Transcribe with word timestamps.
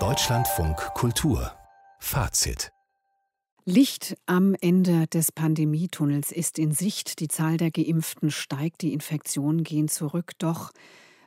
Deutschlandfunk 0.00 0.76
Kultur 0.94 1.52
Fazit 2.00 2.72
Licht 3.64 4.16
am 4.26 4.56
Ende 4.60 5.06
des 5.06 5.30
Pandemietunnels 5.30 6.32
ist 6.32 6.58
in 6.58 6.72
Sicht. 6.72 7.20
Die 7.20 7.28
Zahl 7.28 7.56
der 7.56 7.70
Geimpften 7.70 8.32
steigt, 8.32 8.82
die 8.82 8.92
Infektionen 8.92 9.62
gehen 9.62 9.86
zurück. 9.86 10.32
Doch 10.38 10.72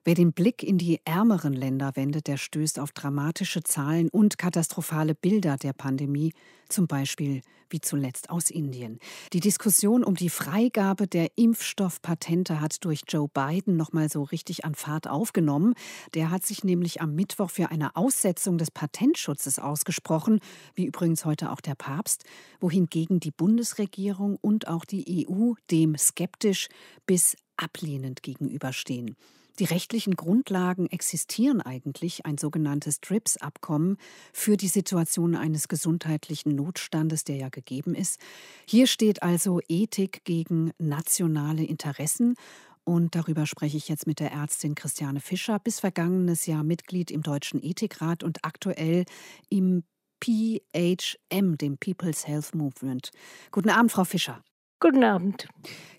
Wer 0.08 0.16
den 0.16 0.32
Blick 0.32 0.64
in 0.64 0.78
die 0.78 1.02
ärmeren 1.04 1.52
Länder 1.52 1.92
wendet, 1.96 2.28
der 2.28 2.38
stößt 2.38 2.80
auf 2.80 2.94
dramatische 2.94 3.62
Zahlen 3.62 4.08
und 4.08 4.38
katastrophale 4.38 5.14
Bilder 5.16 5.58
der 5.58 5.74
Pandemie, 5.74 6.32
zum 6.70 6.88
Beispiel 6.88 7.42
wie 7.70 7.82
zuletzt 7.82 8.30
aus 8.30 8.50
Indien. 8.50 9.00
Die 9.34 9.42
Diskussion 9.42 10.06
um 10.06 10.16
die 10.16 10.30
Freigabe 10.30 11.08
der 11.08 11.28
Impfstoffpatente 11.36 12.62
hat 12.62 12.86
durch 12.86 13.02
Joe 13.06 13.28
Biden 13.28 13.76
noch 13.76 13.92
mal 13.92 14.08
so 14.08 14.24
richtig 14.24 14.64
an 14.64 14.76
Fahrt 14.76 15.10
aufgenommen. 15.10 15.74
Der 16.14 16.32
hat 16.32 16.46
sich 16.46 16.64
nämlich 16.64 17.02
am 17.02 17.14
Mittwoch 17.14 17.50
für 17.50 17.70
eine 17.70 17.98
Aussetzung 17.98 18.58
des 18.58 18.72
Patentschutzes 18.72 19.60
ausgesprochen, 19.60 20.40
wie 20.74 20.86
übrigens 20.86 21.26
heute 21.26 21.52
auch 21.52 21.60
der 21.60 21.76
Papst, 21.76 22.24
wohingegen 22.62 23.20
die 23.20 23.32
Bundesregierung 23.32 24.38
und 24.40 24.70
auch 24.70 24.86
die 24.86 25.28
EU 25.28 25.56
dem 25.70 25.98
skeptisch 25.98 26.70
bis 27.06 27.36
ablehnend 27.58 28.24
gegenüberstehen. 28.24 29.18
Die 29.60 29.66
rechtlichen 29.66 30.16
Grundlagen 30.16 30.86
existieren 30.88 31.62
eigentlich, 31.62 32.26
ein 32.26 32.38
sogenanntes 32.38 33.02
TRIPS-Abkommen, 33.02 33.98
für 34.32 34.56
die 34.56 34.68
Situation 34.68 35.36
eines 35.36 35.68
gesundheitlichen 35.68 36.56
Notstandes, 36.56 37.24
der 37.24 37.38
ja 37.38 37.50
gegeben 37.50 37.96
ist. 37.96 38.20
Hier 38.68 38.86
steht 38.86 39.24
also 39.24 39.60
Ethik 39.68 40.24
gegen 40.26 40.72
nationale 40.78 41.64
Interessen. 41.64 42.36
Und 42.84 43.16
darüber 43.16 43.46
spreche 43.46 43.78
ich 43.78 43.90
jetzt 43.90 44.08
mit 44.08 44.20
der 44.20 44.32
Ärztin 44.32 44.76
Christiane 44.76 45.20
Fischer, 45.20 45.60
bis 45.60 45.80
vergangenes 45.80 46.46
Jahr 46.46 46.64
Mitglied 46.64 47.10
im 47.10 47.24
Deutschen 47.24 47.62
Ethikrat 47.62 48.24
und 48.24 48.46
aktuell 48.46 49.06
im 49.50 49.84
PHM, 50.24 51.58
dem 51.58 51.78
People's 51.78 52.28
Health 52.28 52.56
Movement. 52.56 53.12
Guten 53.52 53.70
Abend, 53.70 53.92
Frau 53.92 54.04
Fischer. 54.04 54.44
Guten 54.80 55.04
Abend. 55.04 55.48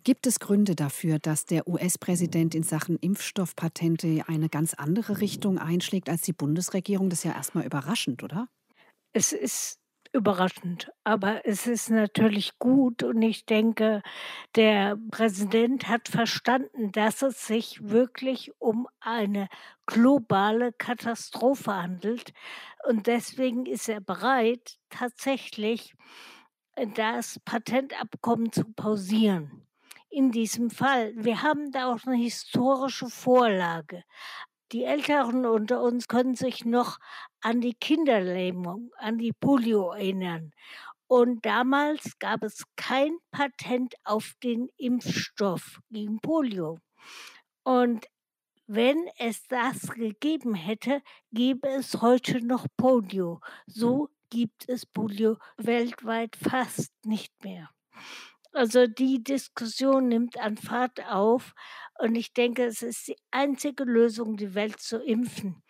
Gibt 0.04 0.28
es 0.28 0.38
Gründe 0.38 0.76
dafür, 0.76 1.18
dass 1.18 1.46
der 1.46 1.66
US-Präsident 1.66 2.54
in 2.54 2.62
Sachen 2.62 2.96
Impfstoffpatente 2.96 4.22
eine 4.28 4.48
ganz 4.48 4.74
andere 4.74 5.20
Richtung 5.20 5.58
einschlägt 5.58 6.08
als 6.08 6.22
die 6.22 6.32
Bundesregierung? 6.32 7.10
Das 7.10 7.20
ist 7.20 7.24
ja 7.24 7.32
erstmal 7.32 7.66
überraschend, 7.66 8.22
oder? 8.22 8.48
Es 9.12 9.32
ist 9.32 9.80
überraschend, 10.12 10.92
aber 11.02 11.44
es 11.44 11.66
ist 11.66 11.90
natürlich 11.90 12.58
gut 12.58 13.02
und 13.02 13.20
ich 13.20 13.46
denke, 13.46 14.00
der 14.54 14.96
Präsident 15.10 15.88
hat 15.88 16.08
verstanden, 16.08 16.92
dass 16.92 17.22
es 17.22 17.46
sich 17.46 17.80
wirklich 17.82 18.52
um 18.58 18.86
eine 19.00 19.48
globale 19.86 20.72
Katastrophe 20.72 21.74
handelt 21.74 22.32
und 22.88 23.06
deswegen 23.08 23.66
ist 23.66 23.88
er 23.88 24.00
bereit, 24.00 24.78
tatsächlich 24.88 25.94
das 26.86 27.40
Patentabkommen 27.44 28.52
zu 28.52 28.64
pausieren. 28.64 29.66
In 30.10 30.30
diesem 30.30 30.70
Fall. 30.70 31.12
Wir 31.16 31.42
haben 31.42 31.70
da 31.70 31.92
auch 31.92 32.04
eine 32.06 32.16
historische 32.16 33.08
Vorlage. 33.10 34.04
Die 34.72 34.84
Älteren 34.84 35.46
unter 35.46 35.82
uns 35.82 36.08
können 36.08 36.34
sich 36.34 36.64
noch 36.64 36.98
an 37.40 37.60
die 37.60 37.74
Kinderlähmung, 37.74 38.90
an 38.98 39.18
die 39.18 39.32
Polio 39.32 39.92
erinnern. 39.92 40.52
Und 41.06 41.46
damals 41.46 42.18
gab 42.18 42.42
es 42.42 42.64
kein 42.76 43.16
Patent 43.30 43.94
auf 44.04 44.34
den 44.42 44.68
Impfstoff 44.76 45.80
gegen 45.90 46.20
Polio. 46.20 46.78
Und 47.62 48.06
wenn 48.66 49.08
es 49.16 49.46
das 49.48 49.88
gegeben 49.88 50.54
hätte, 50.54 51.00
gäbe 51.32 51.68
es 51.68 52.02
heute 52.02 52.44
noch 52.44 52.66
Polio. 52.76 53.40
So 53.66 54.10
gibt 54.30 54.68
es 54.68 54.86
Polio 54.86 55.38
weltweit 55.56 56.36
fast 56.36 56.92
nicht 57.04 57.32
mehr. 57.44 57.70
Also 58.52 58.86
die 58.86 59.22
Diskussion 59.22 60.08
nimmt 60.08 60.38
an 60.38 60.56
Fahrt 60.56 61.04
auf 61.06 61.54
und 61.98 62.14
ich 62.14 62.32
denke, 62.32 62.64
es 62.64 62.82
ist 62.82 63.08
die 63.08 63.16
einzige 63.30 63.84
Lösung, 63.84 64.36
die 64.36 64.54
Welt 64.54 64.80
zu 64.80 65.02
impfen. 65.02 65.62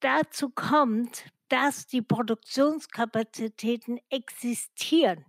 Dazu 0.00 0.50
kommt, 0.50 1.24
dass 1.48 1.86
die 1.86 2.02
Produktionskapazitäten 2.02 3.98
existieren. 4.08 5.24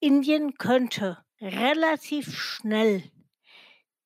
Indien 0.00 0.54
könnte 0.54 1.24
relativ 1.40 2.36
schnell 2.36 3.10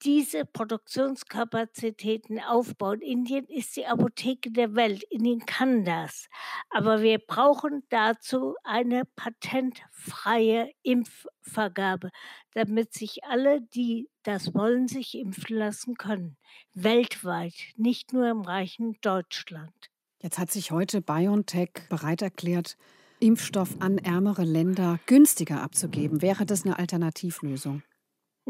diese 0.02 0.44
Produktionskapazitäten 0.44 2.40
aufbauen. 2.40 3.00
Indien 3.00 3.46
ist 3.46 3.76
die 3.76 3.86
Apotheke 3.86 4.50
der 4.50 4.74
Welt. 4.74 5.02
Indien 5.10 5.44
kann 5.46 5.84
das. 5.84 6.28
Aber 6.70 7.02
wir 7.02 7.18
brauchen 7.18 7.82
dazu 7.90 8.54
eine 8.64 9.04
patentfreie 9.04 10.70
Impfvergabe, 10.82 12.10
damit 12.54 12.92
sich 12.92 13.24
alle, 13.24 13.60
die 13.60 14.08
das 14.22 14.54
wollen, 14.54 14.88
sich 14.88 15.16
impfen 15.16 15.56
lassen 15.56 15.94
können. 15.94 16.36
Weltweit, 16.74 17.54
nicht 17.76 18.12
nur 18.12 18.28
im 18.28 18.40
reichen 18.40 18.96
Deutschland. 19.00 19.90
Jetzt 20.22 20.38
hat 20.38 20.50
sich 20.50 20.70
heute 20.70 21.00
BioNTech 21.00 21.70
bereit 21.88 22.22
erklärt, 22.22 22.76
Impfstoff 23.20 23.76
an 23.80 23.98
ärmere 23.98 24.44
Länder 24.44 24.98
günstiger 25.06 25.62
abzugeben. 25.62 26.22
Wäre 26.22 26.46
das 26.46 26.64
eine 26.64 26.78
Alternativlösung? 26.78 27.82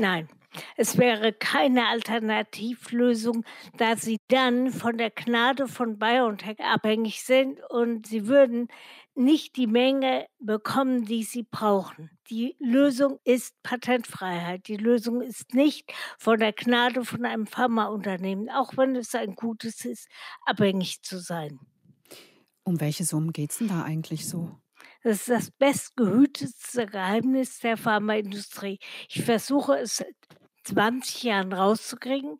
Nein, 0.01 0.31
es 0.79 0.97
wäre 0.97 1.35
keine 1.35 1.89
Alternativlösung, 1.89 3.45
da 3.77 3.99
sie 3.99 4.17
dann 4.29 4.71
von 4.71 4.97
der 4.97 5.11
Gnade 5.11 5.69
von 5.69 5.99
BioNTech 5.99 6.59
abhängig 6.59 7.23
sind 7.23 7.61
und 7.69 8.07
sie 8.07 8.27
würden 8.27 8.69
nicht 9.15 9.57
die 9.57 9.67
Menge 9.67 10.25
bekommen, 10.39 11.05
die 11.05 11.23
sie 11.23 11.43
brauchen. 11.43 12.09
Die 12.31 12.57
Lösung 12.59 13.19
ist 13.25 13.63
Patentfreiheit. 13.63 14.69
Die 14.69 14.79
Lösung 14.79 15.21
ist 15.21 15.53
nicht 15.53 15.93
von 16.19 16.39
der 16.41 16.55
Gnade 16.55 17.05
von 17.05 17.27
einem 17.27 17.47
Pharmaunternehmen, 17.47 18.49
auch 18.49 18.79
wenn 18.79 18.97
es 18.97 19.15
ein 19.15 19.35
gutes 19.35 19.85
ist, 19.85 20.09
abhängig 20.47 21.03
zu 21.03 21.19
sein. 21.19 21.61
Um 22.63 22.81
welche 22.81 23.05
Summen 23.05 23.35
geht 23.35 23.51
es 23.51 23.59
denn 23.59 23.69
da 23.69 23.83
eigentlich 23.83 24.27
so? 24.27 24.57
Das 25.03 25.21
ist 25.21 25.31
das 25.31 25.51
bestgehütetste 25.51 26.87
Geheimnis 26.87 27.61
der 27.61 27.79
Pharmaindustrie. 27.79 28.79
Ich 29.09 29.25
versuche 29.25 29.79
es 29.79 29.99
seit 29.99 30.15
20 30.65 31.23
Jahren 31.23 31.53
rauszukriegen. 31.55 32.39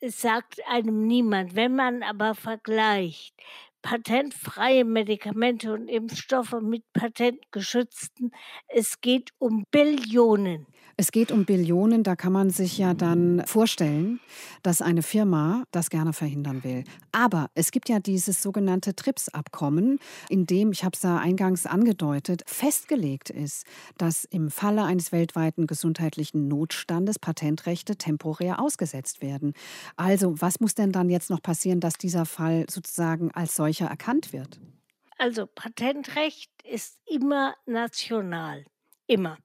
Es 0.00 0.20
sagt 0.20 0.60
einem 0.66 1.06
niemand. 1.06 1.54
Wenn 1.54 1.76
man 1.76 2.02
aber 2.02 2.34
vergleicht 2.34 3.34
patentfreie 3.82 4.84
Medikamente 4.84 5.72
und 5.72 5.88
Impfstoffe 5.88 6.56
mit 6.60 6.82
patentgeschützten, 6.94 8.32
es 8.66 9.00
geht 9.00 9.30
um 9.38 9.64
Billionen. 9.70 10.66
Es 10.96 11.10
geht 11.10 11.32
um 11.32 11.44
Billionen, 11.44 12.04
da 12.04 12.14
kann 12.14 12.32
man 12.32 12.50
sich 12.50 12.78
ja 12.78 12.94
dann 12.94 13.42
vorstellen, 13.46 14.20
dass 14.62 14.80
eine 14.80 15.02
Firma 15.02 15.64
das 15.72 15.90
gerne 15.90 16.12
verhindern 16.12 16.62
will. 16.62 16.84
Aber 17.10 17.50
es 17.54 17.72
gibt 17.72 17.88
ja 17.88 17.98
dieses 17.98 18.42
sogenannte 18.42 18.94
TRIPS-Abkommen, 18.94 19.98
in 20.28 20.46
dem, 20.46 20.70
ich 20.70 20.84
habe 20.84 20.94
es 20.94 21.00
da 21.00 21.18
eingangs 21.18 21.66
angedeutet, 21.66 22.42
festgelegt 22.46 23.30
ist, 23.30 23.66
dass 23.98 24.24
im 24.24 24.50
Falle 24.50 24.84
eines 24.84 25.10
weltweiten 25.10 25.66
gesundheitlichen 25.66 26.46
Notstandes 26.46 27.18
Patentrechte 27.18 27.96
temporär 27.96 28.60
ausgesetzt 28.60 29.20
werden. 29.20 29.54
Also 29.96 30.40
was 30.40 30.60
muss 30.60 30.76
denn 30.76 30.92
dann 30.92 31.10
jetzt 31.10 31.28
noch 31.28 31.42
passieren, 31.42 31.80
dass 31.80 31.94
dieser 31.94 32.24
Fall 32.24 32.66
sozusagen 32.70 33.32
als 33.32 33.56
solcher 33.56 33.86
erkannt 33.86 34.32
wird? 34.32 34.60
Also 35.18 35.46
Patentrecht 35.46 36.50
ist 36.64 36.98
immer 37.06 37.54
national, 37.66 38.64
immer. 39.06 39.38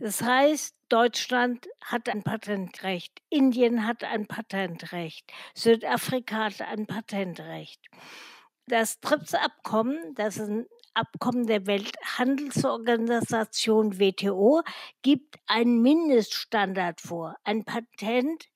Das 0.00 0.20
heißt, 0.22 0.74
Deutschland 0.88 1.68
hat 1.84 2.08
ein 2.08 2.22
Patentrecht, 2.22 3.20
Indien 3.28 3.86
hat 3.86 4.02
ein 4.02 4.26
Patentrecht, 4.26 5.30
Südafrika 5.54 6.44
hat 6.44 6.62
ein 6.62 6.86
Patentrecht. 6.86 7.82
Das 8.66 8.98
TRIPS-Abkommen, 9.00 10.14
das 10.14 10.38
ist 10.38 10.48
ein 10.48 10.64
Abkommen 10.94 11.46
der 11.46 11.66
Welthandelsorganisation 11.66 14.00
WTO, 14.00 14.62
gibt 15.02 15.36
einen 15.46 15.82
Mindeststandard 15.82 17.02
vor. 17.02 17.36
Ein 17.44 17.66
Patent 17.66 18.46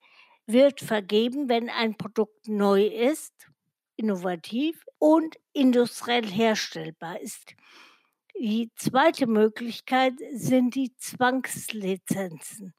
wird 0.47 0.81
vergeben, 0.81 1.47
wenn 1.47 1.69
ein 1.69 1.95
Produkt 1.95 2.47
neu 2.47 2.87
ist, 2.87 3.51
innovativ 3.97 4.83
und 4.97 5.35
industriell 5.53 6.25
herstellbar 6.25 7.21
ist. 7.21 7.53
Die 8.39 8.71
zweite 8.75 9.27
Möglichkeit 9.27 10.13
sind 10.33 10.75
die 10.75 10.95
Zwangslizenzen. 10.97 12.73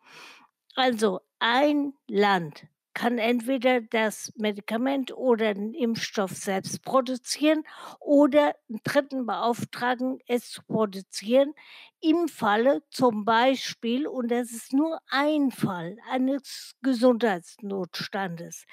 Also 0.75 1.21
ein 1.39 1.95
Land 2.09 2.67
kann 2.95 3.19
entweder 3.19 3.81
das 3.81 4.33
Medikament 4.37 5.13
oder 5.13 5.53
den 5.55 5.75
Impfstoff 5.75 6.31
selbst 6.31 6.83
produzieren 6.83 7.65
oder 8.01 8.55
einen 8.69 8.81
Dritten 8.85 9.27
beauftragen, 9.27 10.19
es 10.27 10.51
zu 10.51 10.63
produzieren. 10.63 11.53
Im 12.01 12.29
Falle 12.29 12.83
zum 12.91 13.25
Beispiel, 13.25 14.07
und 14.07 14.31
das 14.31 14.51
ist 14.51 14.73
nur 14.73 14.99
ein 15.11 15.51
Fall 15.51 15.97
eines 16.11 16.75
Gesundheitsnotstandes, 16.83 18.65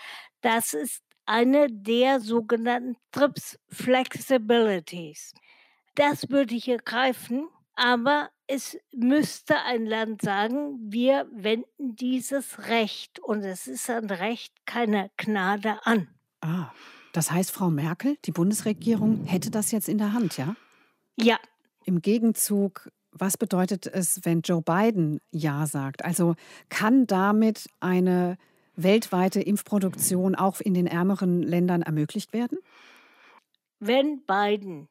das 0.42 0.74
ist 0.74 1.02
eine 1.26 1.68
der 1.70 2.20
sogenannten 2.20 2.98
TRIPS 3.12 3.60
Flexibilities. 3.70 5.34
Das 5.96 6.30
würde 6.30 6.56
hier 6.56 6.78
greifen, 6.78 7.48
aber 7.76 8.30
es 8.48 8.78
müsste 8.92 9.58
ein 9.62 9.86
Land 9.86 10.22
sagen, 10.22 10.78
wir 10.92 11.28
wenden 11.32 11.96
dieses 11.96 12.68
Recht, 12.68 13.20
und 13.20 13.44
es 13.44 13.68
ist 13.68 13.90
ein 13.90 14.10
Recht, 14.10 14.54
keine 14.66 15.12
Gnade 15.18 15.86
an. 15.86 16.08
Ah, 16.42 16.72
das 17.14 17.32
heißt, 17.32 17.52
Frau 17.52 17.70
Merkel, 17.70 18.18
die 18.26 18.32
Bundesregierung, 18.32 19.26
hätte 19.26 19.52
das 19.52 19.72
jetzt 19.72 19.88
in 19.88 19.98
der 19.98 20.14
Hand, 20.14 20.38
ja? 20.38 20.56
Ja. 21.16 21.38
Im 21.86 22.02
Gegenzug, 22.02 22.90
was 23.12 23.38
bedeutet 23.38 23.86
es, 23.86 24.22
wenn 24.24 24.42
Joe 24.42 24.62
Biden 24.62 25.22
Ja 25.32 25.68
sagt? 25.68 26.04
Also 26.04 26.36
kann 26.70 27.06
damit 27.06 27.70
eine 27.80 28.38
weltweite 28.76 29.42
Impfproduktion 29.42 30.36
auch 30.36 30.60
in 30.60 30.74
den 30.74 30.88
ärmeren 30.88 31.44
Ländern 31.44 31.84
ermöglicht 31.84 32.34
werden? 32.34 32.58
Wenn 33.80 34.24
Biden 34.26 34.88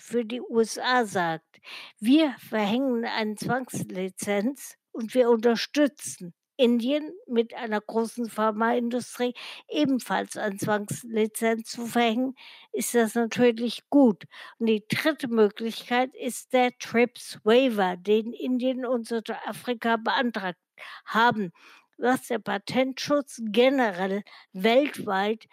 für 0.00 0.24
die 0.24 0.40
USA 0.40 1.04
sagt, 1.04 1.60
wir 1.98 2.34
verhängen 2.38 3.04
eine 3.04 3.36
Zwangslizenz 3.36 4.76
und 4.92 5.14
wir 5.14 5.30
unterstützen 5.30 6.34
Indien 6.56 7.12
mit 7.26 7.54
einer 7.54 7.80
großen 7.80 8.28
Pharmaindustrie 8.30 9.34
ebenfalls 9.68 10.36
eine 10.36 10.56
Zwangslizenz 10.56 11.70
zu 11.70 11.86
verhängen, 11.86 12.34
ist 12.72 12.94
das 12.94 13.14
natürlich 13.14 13.88
gut. 13.90 14.24
Und 14.58 14.66
die 14.66 14.84
dritte 14.88 15.28
Möglichkeit 15.28 16.14
ist 16.14 16.52
der 16.52 16.76
TRIPS 16.78 17.40
Waiver, 17.44 17.96
den 17.96 18.32
Indien 18.32 18.86
und 18.86 19.08
Südafrika 19.08 19.96
beantragt 19.96 20.58
haben, 21.06 21.52
dass 21.98 22.28
der 22.28 22.38
Patentschutz 22.38 23.40
generell 23.46 24.22
weltweit 24.52 25.46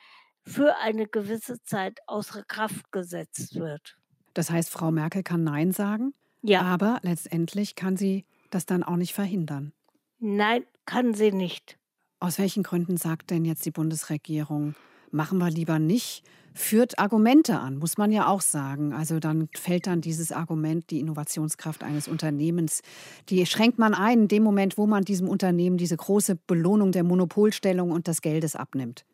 für 0.45 0.77
eine 0.77 1.07
gewisse 1.07 1.61
Zeit 1.63 1.99
außer 2.07 2.43
Kraft 2.43 2.91
gesetzt 2.91 3.55
wird. 3.55 4.00
Das 4.33 4.49
heißt, 4.49 4.69
Frau 4.69 4.91
Merkel 4.91 5.23
kann 5.23 5.43
Nein 5.43 5.71
sagen, 5.71 6.13
Ja, 6.41 6.61
aber 6.61 6.99
letztendlich 7.03 7.75
kann 7.75 7.97
sie 7.97 8.25
das 8.49 8.65
dann 8.65 8.83
auch 8.83 8.97
nicht 8.97 9.13
verhindern. 9.13 9.73
nein, 10.19 10.63
kann 10.85 11.13
sie 11.13 11.31
nicht. 11.31 11.77
Aus 12.19 12.37
welchen 12.37 12.63
Gründen 12.63 12.97
sagt 12.97 13.31
denn 13.31 13.45
jetzt 13.45 13.65
die 13.65 13.71
Bundesregierung, 13.71 14.75
machen 15.11 15.37
wir 15.39 15.49
lieber 15.49 15.79
nicht? 15.79 16.23
Führt 16.53 16.99
Argumente 16.99 17.59
an, 17.59 17.77
muss 17.77 17.97
man 17.97 18.11
ja 18.11 18.27
auch 18.27 18.41
sagen. 18.41 18.91
Also 18.93 19.19
dann 19.19 19.47
fällt 19.55 19.87
dann 19.87 20.01
dieses 20.01 20.31
Argument, 20.33 20.89
die 20.91 20.99
Innovationskraft 20.99 21.81
eines 21.83 22.07
Unternehmens, 22.09 22.81
die 23.29 23.45
schränkt 23.45 23.79
man 23.79 23.93
ein 23.93 24.23
in 24.23 24.27
dem 24.27 24.43
Moment, 24.43 24.77
wo 24.77 24.85
man 24.85 25.03
diesem 25.05 25.29
Unternehmen 25.29 25.77
diese 25.77 25.95
große 25.95 26.35
Belohnung 26.35 26.91
der 26.91 27.03
Monopolstellung 27.05 27.91
und 27.91 28.07
des 28.07 28.21
Geldes 28.21 28.55
abnimmt. 28.57 29.05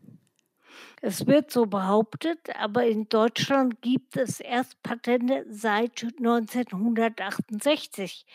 Es 1.01 1.27
wird 1.27 1.51
so 1.51 1.67
behauptet, 1.67 2.39
aber 2.57 2.85
in 2.85 3.07
Deutschland 3.07 3.81
gibt 3.81 4.17
es 4.17 4.39
erst 4.39 4.81
Patente 4.81 5.45
seit 5.49 6.03
1968. 6.03 8.25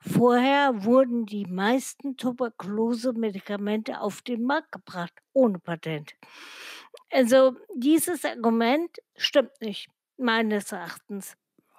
Vorher 0.00 0.84
wurden 0.84 1.26
die 1.26 1.46
meisten 1.46 2.16
Tuberkulose-Medikamente 2.16 4.00
auf 4.00 4.22
den 4.22 4.44
Markt 4.44 4.70
gebracht, 4.72 5.12
ohne 5.32 5.58
Patent. 5.58 6.14
Also 7.10 7.56
dieses 7.74 8.24
Argument 8.24 8.98
stimmt 9.16 9.60
nicht, 9.60 9.88
meines 10.16 10.70
Erachtens. 10.72 11.34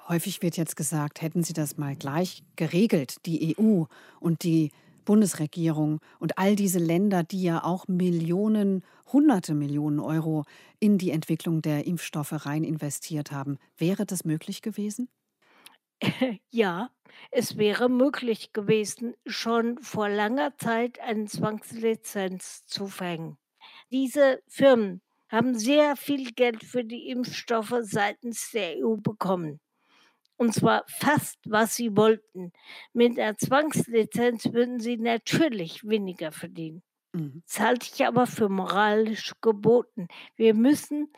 Häufig 0.07 0.41
wird 0.41 0.57
jetzt 0.57 0.75
gesagt, 0.75 1.21
hätten 1.21 1.43
Sie 1.43 1.53
das 1.53 1.77
mal 1.77 1.95
gleich 1.95 2.43
geregelt, 2.57 3.25
die 3.25 3.55
EU 3.57 3.85
und 4.19 4.43
die 4.43 4.71
Bundesregierung 5.05 6.00
und 6.19 6.38
all 6.38 6.55
diese 6.55 6.79
Länder, 6.79 7.23
die 7.23 7.44
ja 7.44 7.63
auch 7.63 7.88
Millionen, 7.88 8.83
hunderte 9.11 9.53
Millionen 9.53 10.00
Euro 10.00 10.45
in 10.79 10.97
die 10.97 11.11
Entwicklung 11.11 11.61
der 11.61 11.85
Impfstoffe 11.85 12.45
rein 12.45 12.63
investiert 12.63 13.31
haben. 13.31 13.57
Wäre 13.77 14.05
das 14.05 14.25
möglich 14.25 14.61
gewesen? 14.61 15.09
Ja, 16.51 16.89
es 17.31 17.57
wäre 17.57 17.89
möglich 17.89 18.53
gewesen, 18.53 19.15
schon 19.25 19.77
vor 19.79 20.09
langer 20.09 20.57
Zeit 20.57 21.00
eine 21.00 21.25
Zwangslizenz 21.25 22.65
zu 22.65 22.88
verhängen. 22.88 23.38
Diese 23.91 24.41
Firmen 24.47 25.01
haben 25.29 25.57
sehr 25.57 25.95
viel 25.95 26.31
Geld 26.33 26.63
für 26.63 26.83
die 26.83 27.09
Impfstoffe 27.09 27.75
seitens 27.81 28.51
der 28.51 28.77
EU 28.79 28.97
bekommen. 28.97 29.59
Und 30.43 30.53
zwar 30.53 30.83
fast, 30.87 31.39
was 31.45 31.77
sie 31.77 31.95
wollten. 31.95 32.51
Mit 32.91 33.15
der 33.15 33.37
Zwangslizenz 33.37 34.51
würden 34.51 34.81
sie 34.81 34.97
natürlich 34.97 35.87
weniger 35.87 36.33
verdienen. 36.33 36.83
Mhm. 37.13 37.43
Das 37.47 37.61
halte 37.61 37.89
ich 37.93 38.05
aber 38.05 38.27
für 38.27 38.49
moralisch 38.49 39.31
geboten. 39.39 40.09
Wir 40.35 40.53
müssen 40.53 41.13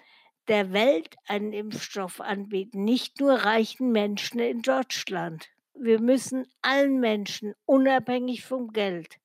der 0.47 0.73
Welt 0.73 1.15
einen 1.27 1.53
Impfstoff 1.53 2.21
anbieten, 2.21 2.83
nicht 2.83 3.19
nur 3.19 3.33
reichen 3.33 3.91
Menschen 3.91 4.37
in 4.37 4.61
Deutschland. 4.61 5.47
Wir 5.73 5.99
müssen 5.99 6.45
allen 6.61 6.99
Menschen, 6.99 7.55
unabhängig 7.65 8.45
vom 8.45 8.73
Geld, 8.73 9.17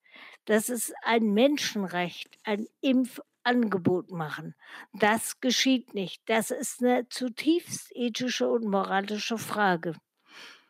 das 0.46 0.68
ist 0.68 0.94
ein 1.02 1.34
Menschenrecht, 1.34 2.38
ein 2.44 2.66
Impfangebot 3.44 4.10
machen. 4.10 4.54
Das 4.92 5.40
geschieht 5.40 5.94
nicht. 5.94 6.22
Das 6.26 6.50
ist 6.50 6.82
eine 6.82 7.08
zutiefst 7.08 7.90
ethische 7.94 8.48
und 8.48 8.64
moralische 8.64 9.38
Frage. 9.38 9.94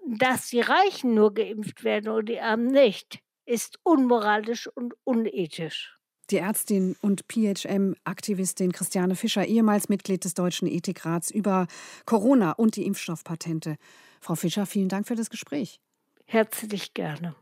Dass 0.06 0.48
die 0.48 0.60
Reichen 0.60 1.14
nur 1.14 1.34
geimpft 1.34 1.84
werden 1.84 2.10
und 2.10 2.28
die 2.28 2.40
Armen 2.40 2.68
nicht, 2.68 3.20
ist 3.44 3.78
unmoralisch 3.82 4.66
und 4.68 4.94
unethisch. 5.04 5.96
Die 6.30 6.38
Ärztin 6.38 6.96
und 7.00 7.24
PHM-Aktivistin 7.28 8.70
Christiane 8.72 9.16
Fischer, 9.16 9.44
ehemals 9.44 9.88
Mitglied 9.88 10.24
des 10.24 10.34
Deutschen 10.34 10.68
Ethikrats 10.68 11.30
über 11.30 11.66
Corona 12.06 12.52
und 12.52 12.76
die 12.76 12.86
Impfstoffpatente. 12.86 13.76
Frau 14.20 14.36
Fischer, 14.36 14.64
vielen 14.64 14.88
Dank 14.88 15.08
für 15.08 15.16
das 15.16 15.28
Gespräch. 15.28 15.80
Herzlich 16.26 16.94
gerne. 16.94 17.34